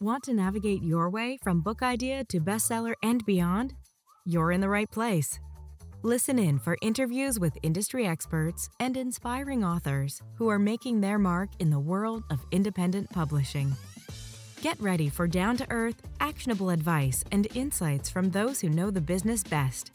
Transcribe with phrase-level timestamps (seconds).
[0.00, 3.74] Want to navigate your way from book idea to bestseller and beyond?
[4.26, 5.40] You're in the right place.
[6.02, 11.48] Listen in for interviews with industry experts and inspiring authors who are making their mark
[11.58, 13.74] in the world of independent publishing.
[14.60, 19.00] Get ready for down to earth, actionable advice and insights from those who know the
[19.00, 19.92] business best.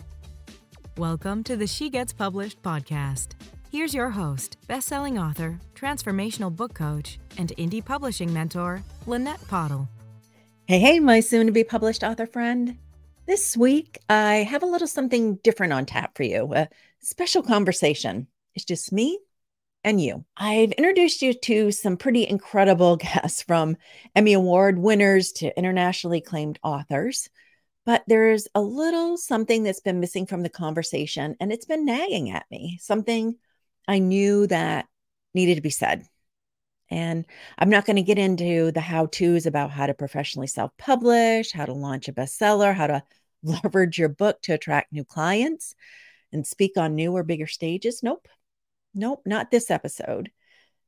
[0.98, 3.34] Welcome to the She Gets Published podcast.
[3.72, 9.88] Here's your host, best-selling author, transformational book coach, and indie publishing mentor, Lanette Pottle.
[10.66, 12.80] Hey, hey, my soon to be published author friend.
[13.28, 16.68] This week, I have a little something different on tap for you a
[17.00, 18.26] special conversation.
[18.56, 19.20] It's just me
[19.84, 20.26] and you.
[20.36, 23.78] I've introduced you to some pretty incredible guests from
[24.16, 27.30] Emmy Award winners to internationally acclaimed authors.
[27.86, 32.32] But there's a little something that's been missing from the conversation, and it's been nagging
[32.32, 32.80] at me.
[32.82, 33.36] Something
[33.90, 34.86] I knew that
[35.34, 36.06] needed to be said.
[36.92, 37.26] And
[37.58, 41.52] I'm not going to get into the how to's about how to professionally self publish,
[41.52, 43.04] how to launch a bestseller, how to
[43.44, 45.74] leverage your book to attract new clients
[46.32, 48.04] and speak on new or bigger stages.
[48.04, 48.28] Nope.
[48.94, 50.30] Nope, not this episode.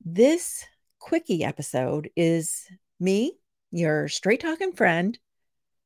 [0.06, 0.64] This
[1.00, 2.68] quickie episode is
[3.00, 3.34] me,
[3.72, 5.18] your straight talking friend,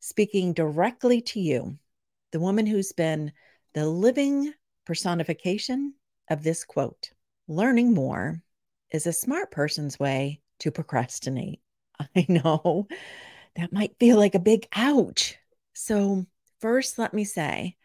[0.02, 1.78] speaking directly to you,
[2.34, 3.32] the woman who's been
[3.74, 4.54] the living
[4.86, 5.94] personification
[6.30, 7.12] of this quote
[7.48, 8.42] Learning more
[8.92, 11.62] is a smart person's way to procrastinate.
[12.16, 12.88] I know
[13.56, 15.38] that might feel like a big ouch.
[15.74, 16.26] So,
[16.60, 17.76] first, let me say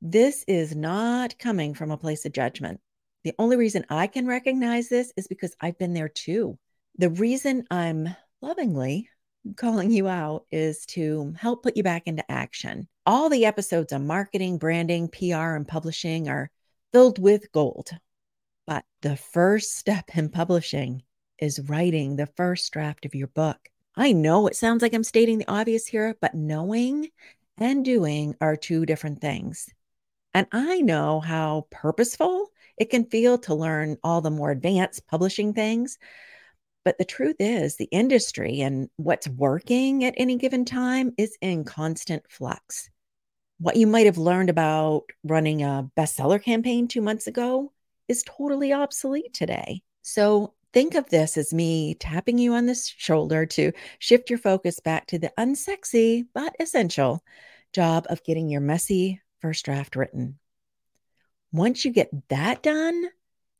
[0.00, 2.80] this is not coming from a place of judgment.
[3.24, 6.58] The only reason I can recognize this is because I've been there too.
[6.98, 9.08] The reason I'm lovingly
[9.56, 12.88] calling you out is to help put you back into action.
[13.06, 16.50] All the episodes on marketing, branding, PR, and publishing are
[16.94, 17.90] filled with gold.
[18.68, 21.02] But the first step in publishing
[21.40, 23.68] is writing the first draft of your book.
[23.96, 27.08] I know it sounds like I'm stating the obvious here, but knowing
[27.58, 29.68] and doing are two different things.
[30.34, 35.52] And I know how purposeful it can feel to learn all the more advanced publishing
[35.52, 35.98] things.
[36.84, 41.64] But the truth is, the industry and what's working at any given time is in
[41.64, 42.88] constant flux.
[43.64, 47.72] What you might have learned about running a bestseller campaign two months ago
[48.08, 49.80] is totally obsolete today.
[50.02, 54.80] So think of this as me tapping you on the shoulder to shift your focus
[54.80, 57.24] back to the unsexy but essential
[57.72, 60.38] job of getting your messy first draft written.
[61.50, 63.06] Once you get that done,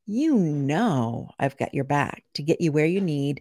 [0.05, 3.41] you know I've got your back to get you where you need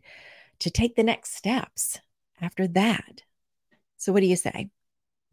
[0.59, 1.99] to take the next steps
[2.39, 3.23] after that.
[3.97, 4.69] So, what do you say?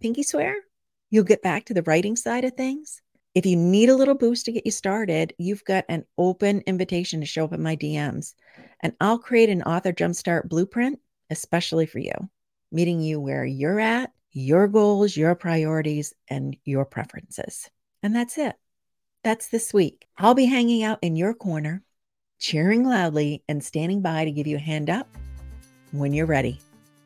[0.00, 0.56] Pinky swear?
[1.10, 3.02] You'll get back to the writing side of things?
[3.34, 7.20] If you need a little boost to get you started, you've got an open invitation
[7.20, 8.34] to show up in my DMs,
[8.80, 10.98] and I'll create an author jumpstart blueprint
[11.30, 12.12] especially for you,
[12.70, 17.70] meeting you where you're at, your goals, your priorities, and your preferences.
[18.02, 18.56] And that's it.
[19.22, 20.06] That's this week.
[20.18, 21.82] I'll be hanging out in your corner,
[22.38, 25.08] cheering loudly, and standing by to give you a hand up
[25.92, 26.60] when you're ready.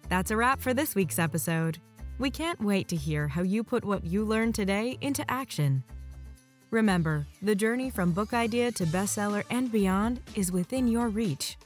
[0.08, 1.78] That's a wrap for this week's episode.
[2.18, 5.82] We can't wait to hear how you put what you learned today into action.
[6.70, 11.56] Remember, the journey from book idea to bestseller and beyond is within your reach.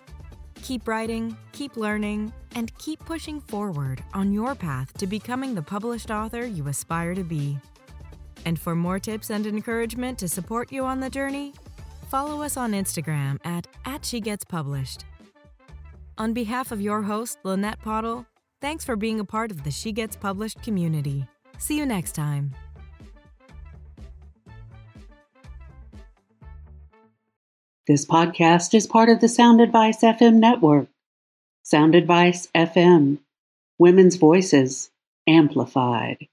[0.63, 6.11] Keep writing, keep learning, and keep pushing forward on your path to becoming the published
[6.11, 7.59] author you aspire to be.
[8.47, 11.53] And for more tips and encouragement to support you on the journey,
[12.09, 14.15] follow us on Instagram at, at.
[16.17, 18.27] On behalf of your host, Lanette Pottle,
[18.61, 21.27] thanks for being a part of the She Gets Published community.
[21.59, 22.55] See you next time.
[27.87, 30.89] This podcast is part of the Sound Advice FM network.
[31.63, 33.19] Sound Advice FM,
[33.79, 34.91] women's voices
[35.27, 36.29] amplified.